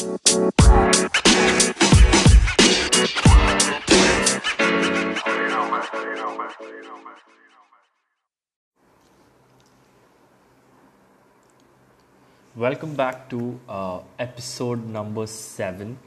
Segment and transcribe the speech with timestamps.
[0.00, 0.16] Welcome
[12.94, 15.98] back to uh, episode number seven.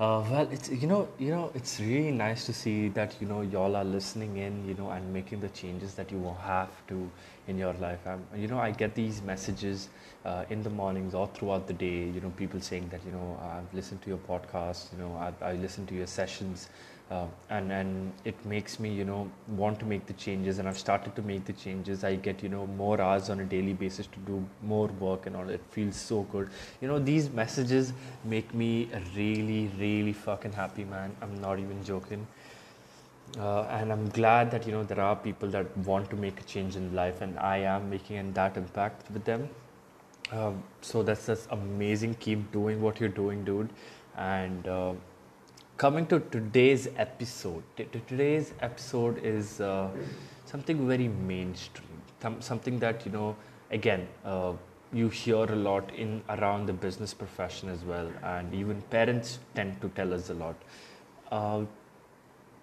[0.00, 3.42] Uh, well, it's you know you know it's really nice to see that you know
[3.42, 7.10] y'all are listening in, you know, and making the changes that you have to
[7.48, 7.98] in your life.
[8.06, 9.90] Um, you know, I get these messages
[10.24, 12.08] uh, in the mornings or throughout the day.
[12.08, 14.90] You know, people saying that you know I've listened to your podcast.
[14.92, 16.70] You know, I, I listened to your sessions
[17.10, 19.28] uh, and and it makes me you know
[19.60, 22.04] want to make the changes and i've started to make the changes.
[22.04, 25.36] I get you know more hours on a daily basis to do more work and
[25.36, 25.48] all.
[25.48, 26.50] It feels so good.
[26.80, 27.92] You know these messages
[28.24, 31.16] make me really really fucking happy man.
[31.20, 32.26] I'm not even joking.
[33.38, 36.42] Uh, and i'm glad that you know there are people that want to make a
[36.52, 39.48] change in life and i am making that impact with them.
[40.32, 42.14] Um, so that's just amazing.
[42.14, 43.70] Keep doing what you're doing dude.
[44.16, 44.92] And uh,
[45.80, 47.62] coming to today's episode
[48.06, 49.88] today's episode is uh,
[50.44, 52.02] something very mainstream.
[52.40, 53.34] Something that you know
[53.70, 54.52] again uh,
[54.92, 59.80] you hear a lot in around the business profession as well and even parents tend
[59.80, 60.54] to tell us a lot.
[61.32, 61.64] Uh,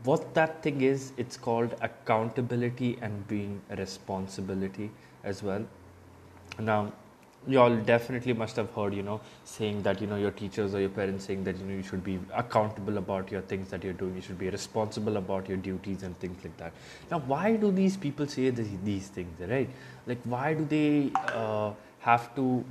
[0.04, 4.92] what that thing is it's called accountability and being responsibility
[5.24, 5.66] as well.
[6.60, 6.94] Now
[7.48, 10.82] you all definitely must have heard you know saying that you know your teachers or
[10.82, 13.94] your parents saying that you know you should be accountable about your things that you're
[13.94, 14.16] doing.
[14.16, 16.74] You should be responsible about your duties and things like that.
[17.12, 19.70] Now why do these people say this, these things right?
[20.06, 22.64] Like why do they uh, have to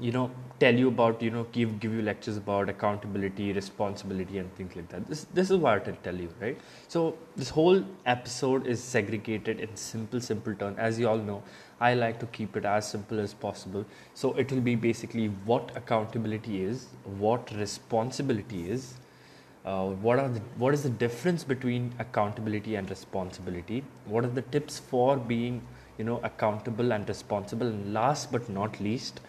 [0.00, 4.52] you know tell you about you know give give you lectures about accountability responsibility and
[4.56, 5.06] things like that.
[5.06, 6.58] This this is what i'll tell you right?
[6.88, 11.42] So this whole episode is segregated in simple simple terms as you all know
[11.80, 13.84] i like to keep it as simple as possible.
[14.14, 18.94] So it will be basically what accountability is what responsibility is
[19.64, 24.42] uh, what are the, what is the difference between accountability and responsibility what are the
[24.42, 25.60] tips for being
[25.98, 29.20] you know accountable and responsible and last but not least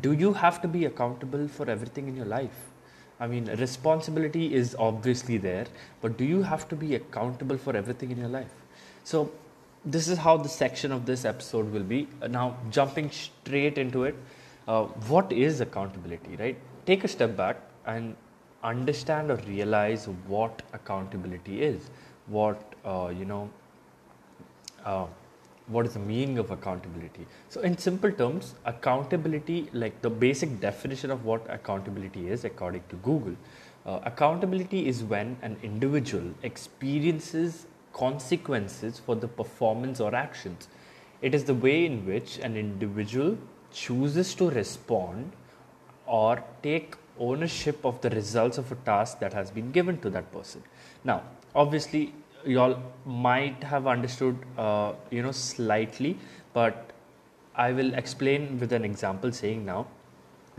[0.00, 2.66] do you have to be accountable for everything in your life?
[3.20, 5.66] I mean, responsibility is obviously there,
[6.00, 8.52] but do you have to be accountable for everything in your life?
[9.04, 9.30] So,
[9.84, 12.08] this is how the section of this episode will be.
[12.28, 14.14] Now, jumping straight into it,
[14.66, 16.56] uh, what is accountability, right?
[16.84, 17.56] Take a step back
[17.86, 18.14] and
[18.62, 21.90] understand or realize what accountability is,
[22.26, 23.48] what, uh, you know,
[24.84, 25.06] uh,
[25.68, 27.26] what is the meaning of accountability?
[27.48, 32.96] So in simple terms accountability like the basic definition of what accountability is according to
[32.96, 33.36] google
[33.86, 40.68] uh, accountability is when an individual experiences consequences for the performance or actions.
[41.22, 43.38] It is the way in which an individual
[43.72, 45.32] chooses to respond
[46.06, 50.30] or take ownership of the results of a task that has been given to that
[50.32, 50.62] person.
[51.02, 51.22] Now
[51.54, 52.12] obviously
[52.48, 56.16] you all might have understood uh, you know slightly
[56.52, 56.92] but
[57.54, 59.86] i will explain with an example saying now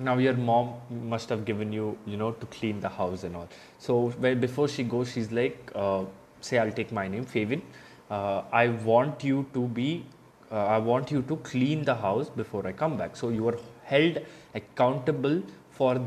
[0.08, 0.74] now your mom
[1.14, 3.50] must have given you you know to clean the house and all.
[3.78, 6.06] So when before she goes she's like uh,
[6.42, 7.62] say i'll take my name favin
[8.10, 10.06] uh, i want you to be
[10.52, 13.16] uh, i want you to clean the house before i come back.
[13.16, 14.20] So you are held
[14.56, 16.02] accountable for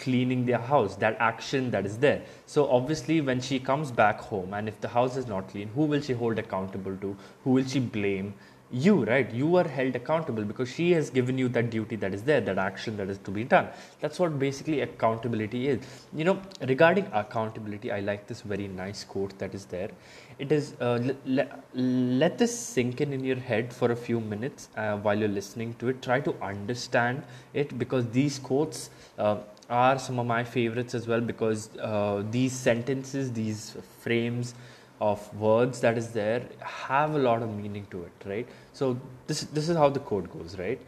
[0.00, 2.22] cleaning their house, that action that is there.
[2.46, 5.82] So obviously, when she comes back home and if the house is not clean, who
[5.82, 7.16] will she hold accountable to?
[7.44, 8.32] Who will she blame?
[8.72, 9.28] You, right?
[9.34, 12.56] You are held accountable because she has given you that duty that is there, that
[12.56, 13.66] action that is to be done.
[14.00, 15.80] That's what basically accountability is.
[16.14, 19.90] You know, regarding accountability, I like this very nice quote that is there.
[20.38, 24.68] It is uh, le- let this sink in in your head for a few minutes
[24.76, 26.00] uh, while you're listening to it.
[26.00, 27.24] Try to understand
[27.54, 29.38] it because these quotes uh,
[29.70, 34.54] are some of my favorites as well because uh, these sentences, these frames
[35.00, 38.48] of words that is there have a lot of meaning to it, right?
[38.72, 40.80] So this this is how the code goes, right?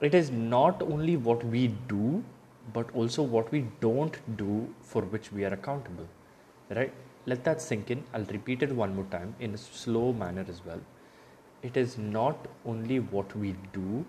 [0.00, 2.22] It is not only what we do,
[2.72, 6.06] but also what we don't do for which we are accountable,
[6.70, 6.92] right?
[7.26, 8.04] Let that sink in.
[8.12, 10.80] I'll repeat it one more time in a slow manner as well.
[11.62, 14.04] It is not only what we do,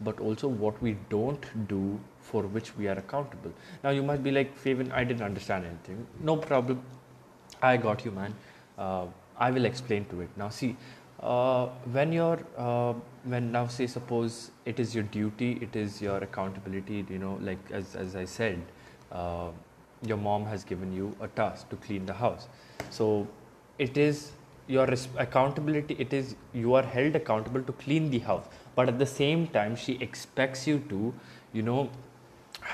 [0.00, 3.52] but also what we don't do for which we are accountable.
[3.82, 6.06] Now you might be like, Faven, I didn't understand anything.
[6.20, 6.82] No problem.
[7.62, 8.34] I got you, man.
[8.76, 9.06] Uh,
[9.38, 10.28] I will explain to it.
[10.36, 10.76] Now see,
[11.20, 12.92] uh, when you're uh,
[13.24, 17.06] when now say suppose it is your duty, it is your accountability.
[17.08, 18.60] You know, like as as I said,
[19.12, 19.48] uh,
[20.02, 22.48] your mom has given you a task to clean the house.
[22.90, 23.26] So
[23.78, 24.32] it is
[24.66, 25.96] your accountability.
[25.98, 28.46] It is you are held accountable to clean the house
[28.76, 31.12] but at the same time she expects you to
[31.52, 31.90] you know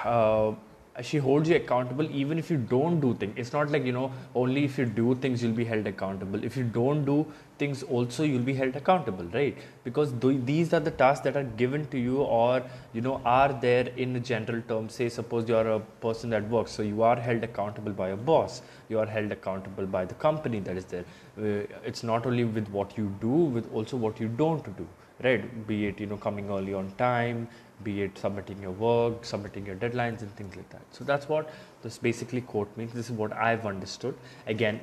[0.05, 0.53] uh,
[1.01, 3.33] she holds you accountable even if you don't do things.
[3.37, 6.45] It's not like you know only if you do things you'll be held accountable.
[6.45, 7.27] If you don't do
[7.59, 9.57] things also you'll be held accountable right?
[9.85, 12.63] Because th- these are the tasks that are given to you or
[12.93, 16.73] you know are there in a general term say suppose you're a person that works
[16.73, 18.61] so you are held accountable by a boss.
[18.91, 21.05] You are held accountable by the company that is there.
[21.39, 24.87] Uh, it's not only with what you do with also what you don't do
[25.23, 27.49] right be it you know coming early on time
[27.83, 30.83] be it submitting your work, submitting your deadlines, and things like that.
[30.91, 31.51] So that's what
[31.83, 32.93] this basically quote means.
[32.93, 34.15] This is what I've understood.
[34.47, 34.81] Again,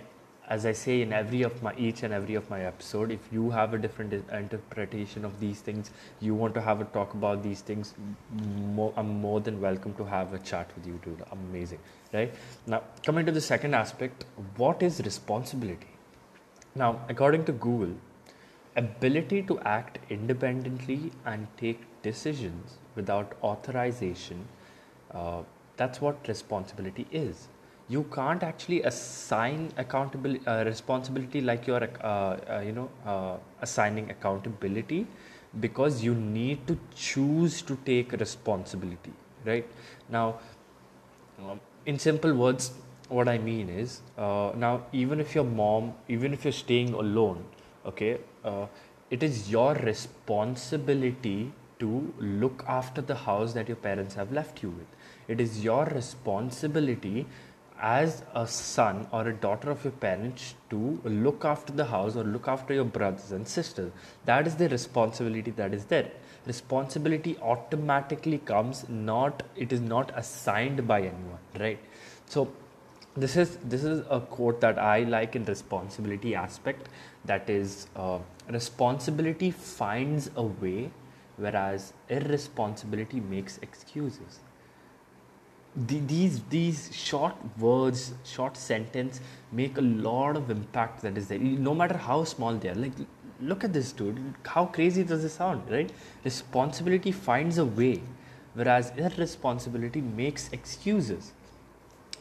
[0.47, 3.51] as I say in every of my each and every of my episode, if you
[3.51, 7.61] have a different interpretation of these things, you want to have a talk about these
[7.61, 7.93] things,
[8.73, 11.23] more, I'm more than welcome to have a chat with you, dude.
[11.31, 11.79] Amazing,
[12.13, 12.33] right?
[12.65, 14.25] Now, coming to the second aspect,
[14.57, 15.87] what is responsibility?
[16.73, 17.95] Now, according to Google,
[18.75, 24.47] ability to act independently and take decisions without authorization,
[25.11, 25.41] uh,
[25.77, 27.47] that's what responsibility is.
[27.87, 34.11] You can't actually assign accountability, uh, responsibility like you're, uh, uh, you know, uh, assigning
[34.11, 35.07] accountability
[35.59, 39.11] because you need to choose to take responsibility,
[39.43, 39.65] right?
[40.09, 40.39] Now,
[41.85, 42.71] in simple words,
[43.07, 47.43] what I mean is, uh, now even if your mom, even if you're staying alone,
[47.85, 48.67] okay, Uh,
[49.09, 54.69] it is your responsibility to look after the house that your parents have left you
[54.69, 54.87] with.
[55.27, 57.25] It is your responsibility
[57.81, 62.23] as a son or a daughter of your parents to look after the house or
[62.23, 63.91] look after your brothers and sisters.
[64.25, 66.11] That is the responsibility that is there.
[66.45, 71.79] Responsibility automatically comes not it is not assigned by anyone, right?
[72.25, 72.51] So
[73.15, 76.89] this is this is a quote that I like in responsibility aspect.
[77.25, 78.19] That is, uh,
[78.49, 80.91] responsibility finds a way
[81.37, 84.39] whereas irresponsibility makes excuses.
[85.75, 89.21] The, these these short words, short sentence
[89.51, 91.39] make a lot of impact that is there.
[91.39, 92.75] No matter how small they are.
[92.75, 92.93] Like,
[93.39, 94.33] look at this dude.
[94.45, 95.91] How crazy does this sound, right?
[96.25, 98.01] Responsibility finds a way,
[98.53, 101.33] whereas irresponsibility makes excuses.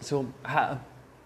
[0.01, 0.79] So, ha-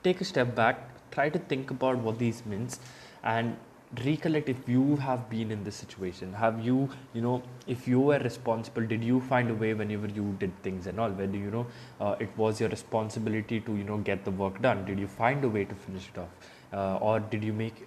[0.02, 0.88] take a step back.
[1.10, 2.80] Try to think about what these means,
[3.22, 3.56] and
[4.04, 6.32] recollect if you have been in this situation.
[6.32, 10.34] Have you you know if you were responsible did you find a way whenever you
[10.38, 11.10] did things and all?
[11.10, 11.66] Whether you know
[12.00, 14.84] uh, it was your responsibility to you know get the work done.
[14.86, 16.30] Did you find a way to finish it off?
[16.72, 17.86] Uh, or did you make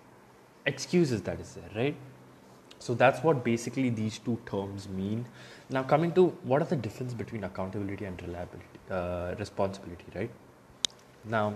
[0.68, 1.96] excuses that is there right?
[2.78, 5.26] So that's what basically these two terms mean.
[5.72, 10.30] Now coming to what are the difference between accountability and reliability uh, responsibility right
[11.27, 11.54] now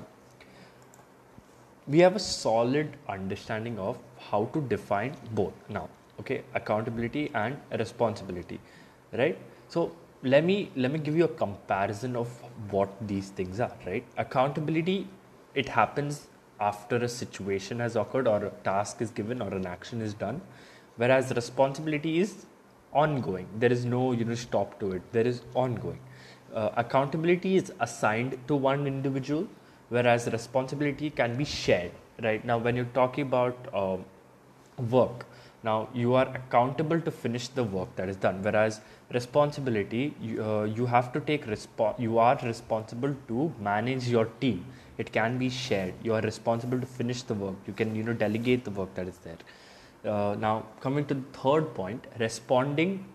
[1.87, 3.97] we have a solid understanding of
[4.29, 5.87] how to define both now
[6.19, 6.43] okay?
[6.53, 8.59] Accountability and responsibility
[9.13, 9.37] right?
[9.67, 12.27] So let me let me give you a comparison of
[12.69, 14.03] what these things are right?
[14.17, 15.07] Accountability
[15.55, 16.27] it happens
[16.59, 20.41] after a situation has occurred or a task is given or an action is done
[20.97, 22.45] whereas responsibility is
[22.91, 23.47] ongoing.
[23.57, 25.01] There is no you know stop to it.
[25.11, 25.99] There is ongoing.
[26.53, 29.47] Uh, accountability is assigned to one individual
[29.89, 31.91] whereas responsibility can be shared
[32.21, 32.43] right?
[32.45, 34.05] Now when you talk about um,
[34.89, 35.25] work
[35.63, 38.79] now you are accountable to finish the work that is done whereas
[39.11, 44.65] responsibility you, uh, you have to take respo- you are responsible to manage your team.
[44.97, 45.93] It can be shared.
[46.03, 47.55] You are responsible to finish the work.
[47.67, 49.37] You can you know delegate the work that is there.
[50.05, 53.05] Uh, now coming to the third point responding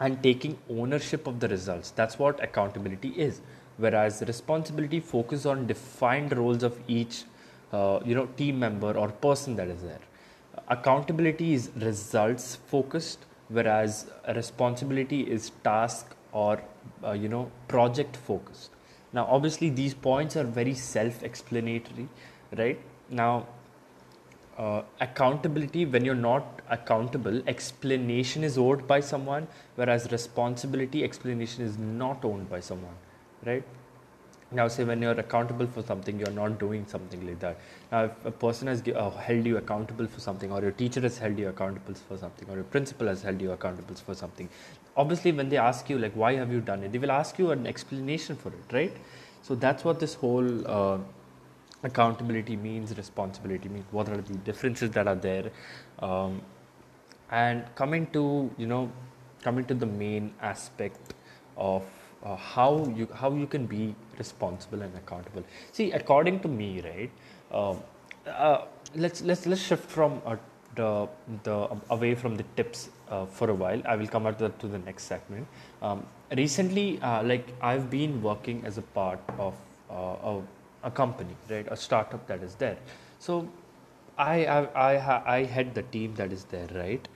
[0.00, 1.90] and taking ownership of the results.
[1.90, 3.40] That's what accountability is
[3.76, 7.24] whereas responsibility focuses on defined roles of each
[7.72, 10.00] uh, you know team member or person that is there.
[10.68, 16.62] Accountability is results focused whereas responsibility is task or
[17.04, 18.70] uh, you know project focused.
[19.12, 22.08] Now obviously these points are very self explanatory
[22.56, 22.78] right?
[23.10, 23.46] Now
[24.56, 31.76] uh, accountability when you're not accountable explanation is owed by someone whereas responsibility explanation is
[31.76, 32.94] not owned by someone
[33.46, 33.64] right?
[34.52, 37.58] Now say when you're accountable for something you're not doing something like that.
[37.90, 41.18] Now if a person has uh, held you accountable for something or your teacher has
[41.18, 44.48] held you accountable for something or your principal has held you accountable for something
[44.96, 46.92] obviously when they ask you like why have you done it?
[46.92, 48.96] they will ask you an explanation for it right?
[49.42, 50.98] So that's what this whole uh,
[51.82, 55.50] accountability means responsibility means what are the differences that are there?
[55.98, 56.40] Um,
[57.30, 58.90] and coming to you know
[59.42, 61.14] coming to the main aspect
[61.56, 61.84] of
[62.24, 65.44] uh, how you how you can be responsible and accountable.
[65.72, 67.10] See, according to me, right?
[67.50, 67.74] Uh,
[68.28, 68.64] uh,
[68.94, 70.38] let's let's let's shift from a
[70.76, 71.08] the
[71.44, 73.82] the away from the tips uh, for a while.
[73.86, 75.46] I will come out to the, to the next segment.
[75.82, 79.54] Um, recently, uh, like I've been working as a part of
[79.90, 80.42] uh, a,
[80.84, 82.78] a company, right, a startup that is there.
[83.18, 83.48] So
[84.18, 87.06] I I I, I head the team that is there, right?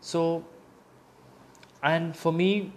[0.00, 0.44] So
[1.82, 2.72] and for me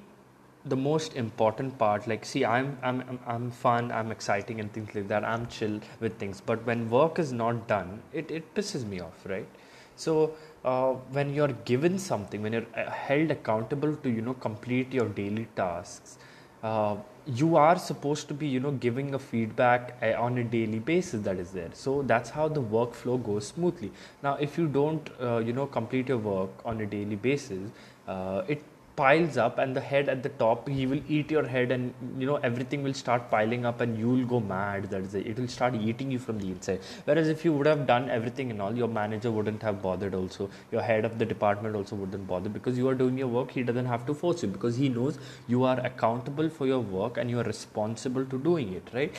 [0.70, 5.08] the most important part like see I'm, I'm i'm fun i'm exciting and things like
[5.08, 5.24] that.
[5.24, 6.42] I'm chill with things.
[6.42, 9.48] But when work is not done it, it pisses me off right?
[9.96, 10.34] So
[10.64, 15.08] uh, when you're given something when you're uh, held accountable to you know complete your
[15.10, 16.18] daily tasks
[16.64, 16.96] uh,
[17.26, 21.22] you are supposed to be you know giving a feedback uh, on a daily basis
[21.24, 21.70] that is there.
[21.74, 23.92] So that's how the workflow goes smoothly.
[24.24, 27.70] Now if you don't uh, you know complete your work on a daily basis
[28.08, 28.64] uh, it
[28.98, 32.26] piles up and the head at the top he will eat your head and you
[32.30, 35.28] know everything will start piling up and you will go mad that is it.
[35.28, 36.80] it will start eating you from the inside.
[37.06, 40.50] Whereas if you would have done everything and all your manager wouldn't have bothered also.
[40.72, 43.52] Your head of the department also wouldn't bother because you are doing your work.
[43.52, 47.18] He doesn't have to force you because he knows you are accountable for your work
[47.18, 49.14] and you are responsible to doing it right?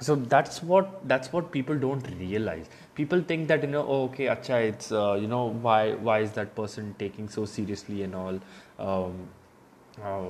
[0.00, 2.70] So that's what that's what people don't realize
[3.00, 6.32] people think that you know oh, okay acha it's uh, you know why why is
[6.38, 8.40] that person taking so seriously and all?
[8.88, 9.20] Um,
[10.08, 10.28] uh,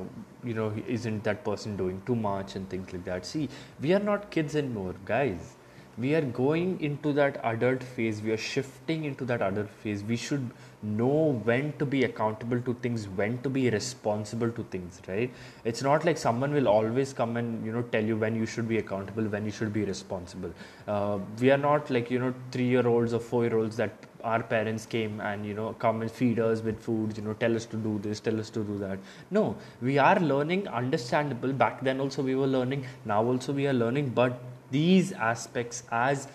[0.51, 3.27] you know isn't that person doing too much and things like that?
[3.27, 3.49] See
[3.81, 5.57] we are not kids anymore guys
[5.99, 8.23] we are going into that adult phase.
[8.23, 10.03] We are shifting into that adult phase.
[10.03, 10.51] We should
[10.83, 15.31] know when to be accountable to things when to be responsible to things right?
[15.65, 18.67] It's not like someone will always come and you know tell you when you should
[18.69, 20.53] be accountable when you should be responsible.
[20.89, 23.93] Uh, we are not like you know 3 year olds or 4 year olds that
[24.25, 27.55] our parents came and you know come and feed us with food you know tell
[27.57, 28.99] us to do this tell us to do that.
[29.31, 31.53] No we are learning understandable.
[31.53, 34.41] Back then also we were learning now also we are learning but
[34.71, 36.29] these aspects as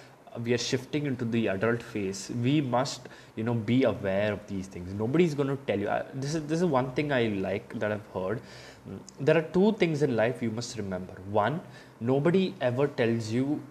[0.43, 4.67] we are shifting into the adult phase we must you know be aware of these
[4.67, 4.93] things.
[4.93, 5.87] Nobody's going to tell you.
[5.87, 8.41] Uh, this is this is one thing i like that i've heard.
[8.89, 11.13] Mm, there are two things in life you must remember.
[11.29, 11.61] One
[12.01, 13.61] nobody ever tells you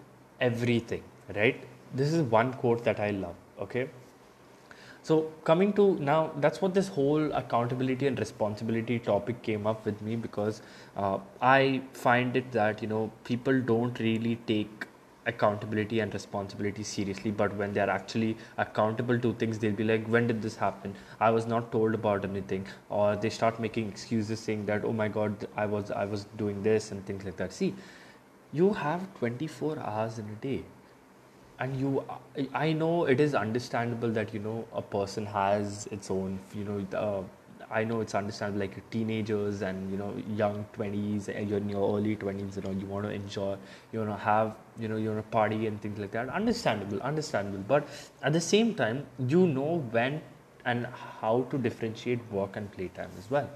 [0.41, 1.03] everything
[1.35, 1.63] right?
[1.93, 3.87] This is one quote that i love okay
[5.07, 5.15] so
[5.47, 10.15] coming to now that's what this whole accountability and responsibility topic came up with me
[10.15, 10.61] because
[10.97, 14.87] uh, i find it that you know people don't really take
[15.27, 20.05] accountability and responsibility seriously but when they are actually accountable to things they'll be like
[20.07, 20.93] when did this happen?
[21.19, 25.07] I was not told about anything or they start making excuses saying that oh my
[25.07, 27.53] god i was i was doing this and things like that.
[27.53, 27.73] See
[28.53, 30.63] you have 24 hours in a day
[31.59, 32.03] and you
[32.53, 36.85] i know it is understandable that you know a person has its own you know
[36.97, 37.21] uh,
[37.69, 41.97] I know it's understandable like teenagers and you know young 20s and you're in your
[41.97, 43.57] early 20s you know you want to enjoy
[43.91, 46.29] you want to have you know you want to party and things like that.
[46.29, 47.63] Understandable understandable.
[47.67, 47.87] But
[48.21, 50.21] at the same time you know when
[50.65, 50.87] and
[51.21, 53.49] how to differentiate work and playtime as well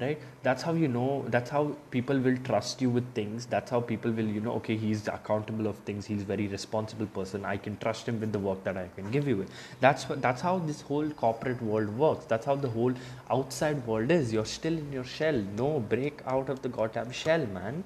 [0.00, 0.20] right?
[0.42, 3.46] That's how you know that's how people will trust you with things.
[3.46, 6.06] That's how people will you know okay he's accountable of things.
[6.06, 7.44] He's very responsible person.
[7.44, 9.46] I can trust him with the work that i can give you.
[9.80, 12.26] That's that's how this whole corporate world works.
[12.26, 12.94] That's how the whole
[13.30, 14.32] outside world is.
[14.32, 15.42] You're still in your shell.
[15.56, 17.84] No break out of the goddamn shell man.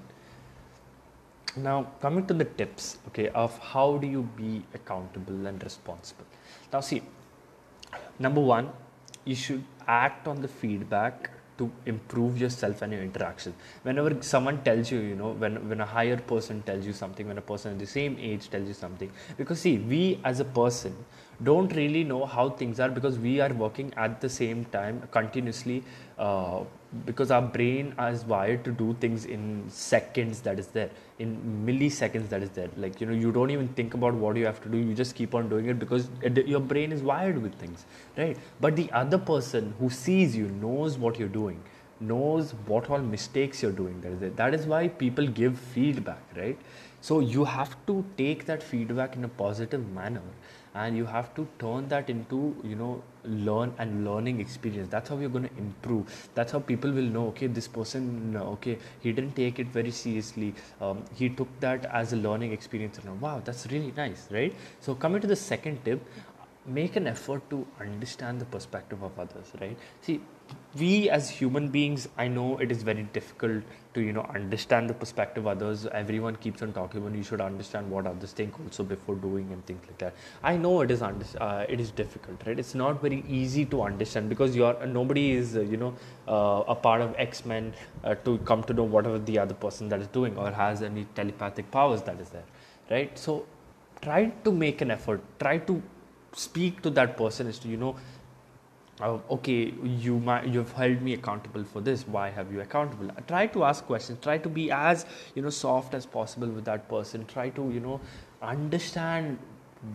[1.56, 6.26] Now coming to the tips okay of how do you be accountable and responsible?
[6.72, 7.02] Now see
[8.18, 8.70] number one
[9.24, 13.54] you should act on the feedback to improve yourself and your interaction
[13.88, 17.38] whenever someone tells you you know when when a higher person tells you something when
[17.44, 19.10] a person at the same age tells you something.
[19.36, 20.94] Because see we as a person
[21.42, 25.82] don't really know how things are because we are working at the same time continuously
[26.18, 26.60] uh,
[27.06, 32.28] because our brain is wired to do things in seconds that is there in milliseconds
[32.28, 32.68] that is there.
[32.76, 34.78] Like you know you don't even think about what you have to do.
[34.78, 38.36] You just keep on doing it because it, your brain is wired with things right?
[38.60, 41.62] But the other person who sees you knows what you're doing
[42.00, 44.36] knows what all mistakes you're doing that is it.
[44.36, 46.58] that is why people give feedback right?
[47.02, 50.22] So you have to take that feedback in a positive manner
[50.74, 54.88] and you have to turn that into you know learn and learning experience.
[54.90, 56.28] That's how you're going to improve.
[56.34, 60.54] That's how people will know okay this person okay he didn't take it very seriously.
[60.80, 62.98] Um, he took that as a learning experience.
[62.98, 64.54] And wow that's really nice right?
[64.80, 66.00] So coming to the second tip
[66.66, 69.78] make an effort to understand the perspective of others right?
[70.02, 70.20] See
[70.76, 73.62] we as human beings i know it is very difficult
[73.94, 75.86] to you know understand the perspective of others.
[75.86, 79.64] Everyone keeps on talking about you should understand what others think also before doing and
[79.66, 80.14] things like that.
[80.42, 82.58] I know it is under, uh, it is difficult right?
[82.58, 85.94] It's not very easy to understand because you're nobody is uh, you know
[86.28, 87.72] uh, a part of x-men
[88.04, 91.06] uh, to come to know whatever the other person that is doing or has any
[91.14, 92.44] telepathic powers that is there
[92.90, 93.18] right?
[93.18, 93.46] So
[94.02, 95.20] try to make an effort.
[95.38, 95.82] Try to
[96.32, 97.96] speak to that person is to you know
[99.00, 99.72] uh, okay
[100.04, 102.06] you might you've held me accountable for this.
[102.06, 103.10] Why have you accountable?
[103.26, 104.18] Try to ask questions.
[104.22, 107.24] Try to be as you know soft as possible with that person.
[107.26, 108.00] Try to you know
[108.42, 109.38] understand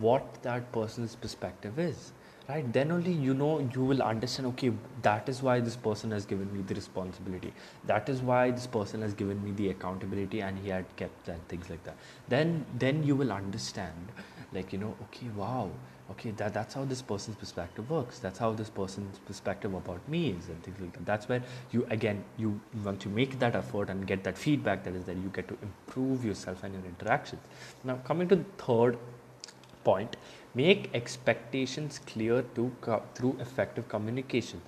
[0.00, 2.12] what that person's perspective is
[2.48, 2.72] right?
[2.72, 6.52] Then only you know you will understand okay that is why this person has given
[6.52, 7.52] me the responsibility.
[7.84, 11.40] That is why this person has given me the accountability and he had kept that
[11.48, 11.96] things like that.
[12.28, 14.12] Then then you will understand
[14.52, 15.70] like you know okay wow
[16.10, 18.18] okay that, that's how this person's perspective works.
[18.18, 21.06] That's how this person's perspective about me is and things like that.
[21.06, 24.94] That's where you again you want to make that effort and get that feedback that
[24.94, 27.42] is that you get to improve yourself and your interactions.
[27.84, 28.98] Now coming to the third
[29.84, 30.16] point
[30.54, 34.60] make expectations clear to co- through effective communication.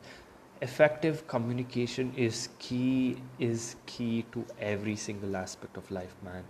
[0.60, 6.42] Effective communication is key is key to every single aspect of life man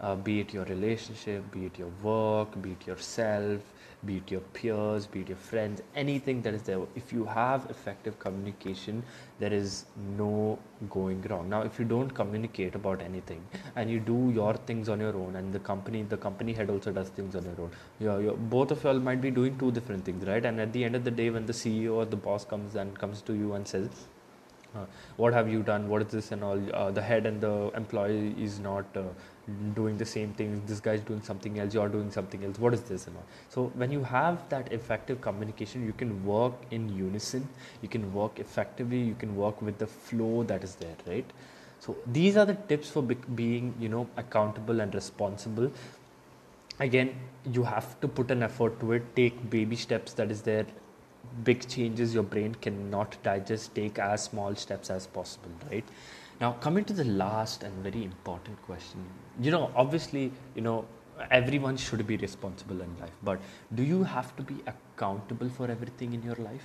[0.00, 3.60] uh, be it your relationship be it your work be it yourself
[4.06, 6.80] be it your peers, be it your friends, anything that is there.
[6.94, 9.02] If you have effective communication,
[9.38, 9.84] there is
[10.16, 11.50] no going wrong.
[11.50, 13.42] Now, if you don't communicate about anything
[13.76, 16.92] and you do your things on your own, and the company, the company head also
[16.92, 20.04] does things on your own, you're, you're, both of y'all might be doing two different
[20.04, 20.44] things, right?
[20.44, 22.98] And at the end of the day, when the CEO or the boss comes and
[22.98, 23.90] comes to you and says,
[24.74, 24.84] uh,
[25.16, 25.88] what have you done?
[25.88, 26.60] What is this and all?
[26.74, 29.02] Uh, the head and the employee is not uh,
[29.74, 30.62] doing the same thing.
[30.66, 31.74] This guy is doing something else.
[31.74, 32.58] You're doing something else.
[32.58, 33.24] What is this and all?
[33.48, 37.48] So when you have that effective communication you can work in unison.
[37.82, 39.00] You can work effectively.
[39.00, 41.26] You can work with the flow that is there right?
[41.80, 45.72] So these are the tips for being you know accountable and responsible.
[46.78, 47.14] Again
[47.52, 49.16] you have to put an effort to it.
[49.16, 50.66] Take baby steps that is there
[51.44, 55.84] big changes your brain cannot digest take as small steps as possible right
[56.40, 59.04] now, coming to the last and very important question,
[59.38, 60.86] you know, obviously, you know,
[61.30, 63.38] everyone should be responsible in life, but
[63.74, 66.64] do you have to be accountable for everything in your life?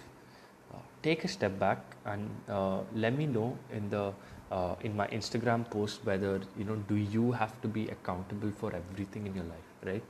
[0.73, 4.13] Uh, take a step back and uh, let me know in the
[4.51, 8.73] uh, in my Instagram post whether you know do you have to be accountable for
[8.73, 10.03] everything in your life, right?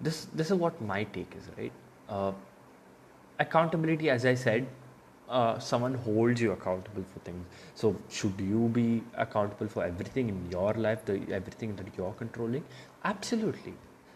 [0.00, 1.72] This this is what my take is, right?
[3.38, 4.66] Accountability, as I said,
[5.28, 7.44] uh, someone holds you accountable for things.
[7.74, 12.64] So, should you be accountable for everything in your life, the everything that you're controlling?
[13.04, 13.74] Absolutely,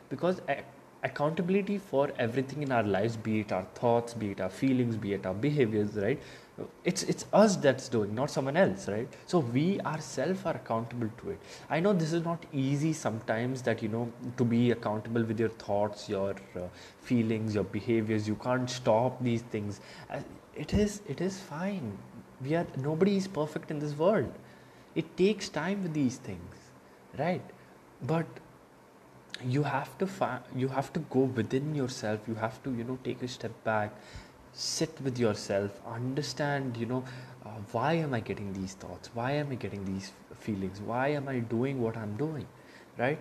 [0.08, 0.62] because a-
[1.02, 5.14] accountability for everything in our lives, be it our thoughts, be it our feelings, be
[5.14, 6.20] it our behaviors, right?
[6.84, 9.08] It's it's us that's doing, not someone else, right?
[9.26, 11.38] So we ourselves are accountable to it.
[11.70, 15.48] I know this is not easy sometimes that you know to be accountable with your
[15.48, 16.68] thoughts, your uh,
[17.00, 18.28] feelings, your behaviors.
[18.28, 19.80] You can't stop these things
[20.56, 21.96] it is it is fine
[22.44, 24.32] we are nobody is perfect in this world
[24.94, 26.70] it takes time with these things
[27.18, 27.54] right
[28.12, 28.26] but
[29.46, 32.20] you have to fi- you have to go within yourself.
[32.28, 33.92] You have to you know take a step back
[34.52, 37.04] sit with yourself understand you know
[37.46, 39.10] uh, why am i getting these thoughts?
[39.14, 40.80] Why am i getting these feelings?
[40.80, 42.46] Why am i doing what i'm doing?
[42.98, 43.18] Right?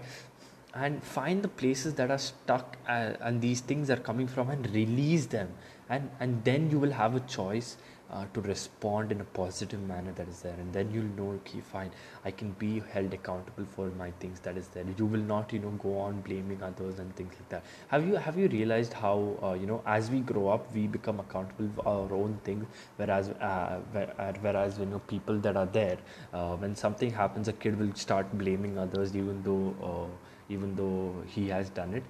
[0.73, 4.69] And find the places that are stuck uh, and these things are coming from and
[4.71, 5.49] release them.
[5.89, 7.77] And and then you will have a choice
[8.11, 10.53] uh, to respond in a positive manner that is there.
[10.53, 11.91] And then you'll know okay fine
[12.25, 14.85] i can be held accountable for my things that is there.
[14.97, 17.63] You will not you know go on blaming others and things like that.
[17.87, 21.19] Have you have you realized how uh, you know as we grow up we become
[21.19, 22.65] accountable for our own things
[22.97, 25.97] whereas uh, uh whereas you know people that are there
[26.33, 31.13] uh, when something happens a kid will start blaming others even though uh, even though
[31.27, 32.03] he has done it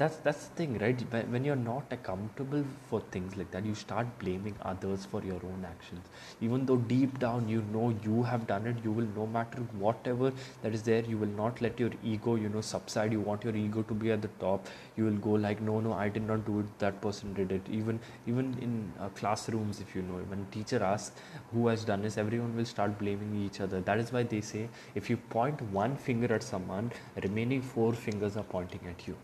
[0.00, 1.00] that's that's the thing right?
[1.30, 5.66] When you're not accountable for things like that you start blaming others for your own
[5.68, 6.06] actions.
[6.40, 10.32] Even though deep down you know you have done it you will no matter whatever
[10.62, 13.12] that is there you will not let your ego you know subside.
[13.12, 14.66] You want your ego to be at the top.
[14.96, 16.78] You will go like no no i did not do it.
[16.78, 17.62] That person did it.
[17.68, 21.20] Even even in uh, classrooms if you know when teacher asks
[21.52, 22.18] who has done this?
[22.18, 23.80] Everyone will start blaming each other.
[23.80, 28.36] That is why they say if you point one finger at someone remaining four fingers
[28.36, 29.16] are pointing at you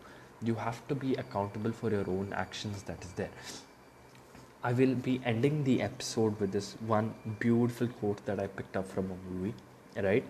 [0.47, 3.31] you have to be accountable for your own actions that is there.
[4.63, 8.87] I will be ending the episode with this one beautiful quote that i picked up
[8.87, 9.53] from a movie
[9.95, 10.23] right?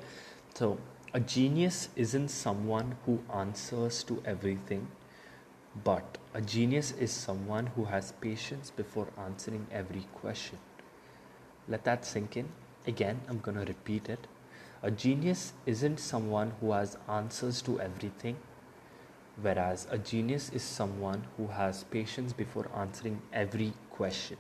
[0.54, 0.78] So
[1.14, 4.88] a genius isn't someone who answers to everything
[5.84, 10.58] but a genius is someone who has patience before answering every question.
[11.68, 12.50] Let that sink in.
[12.88, 14.28] Again i'm going to repeat it.
[14.84, 18.36] A genius isn't someone who has answers to everything
[19.42, 24.38] whereas a genius is someone who has patience before answering every question.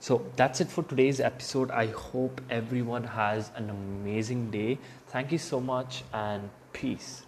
[0.00, 1.70] So that's it for today's episode.
[1.70, 4.78] I hope everyone has an amazing day.
[5.08, 7.22] Thank you so much and peace.